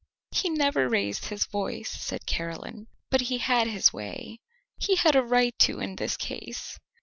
"He 0.31 0.49
never 0.49 0.89
raised 0.89 1.25
his 1.25 1.45
voice," 1.45 1.91
said 1.91 2.25
Caroline; 2.25 2.87
"but 3.11 3.21
he 3.21 3.37
had 3.37 3.67
his 3.67 3.93
way." 3.93 4.39
"He 4.79 4.95
had 4.95 5.15
a 5.15 5.21
right 5.21 5.53
to 5.59 5.79
in 5.79 5.97
this 5.97 6.17
case." 6.17 6.79